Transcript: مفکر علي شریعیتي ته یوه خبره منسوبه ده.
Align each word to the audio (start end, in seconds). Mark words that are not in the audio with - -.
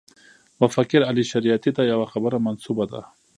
مفکر 0.61 1.01
علي 1.09 1.23
شریعیتي 1.31 1.71
ته 1.77 1.81
یوه 1.91 2.07
خبره 2.13 2.37
منسوبه 2.45 2.85
ده. 2.91 3.01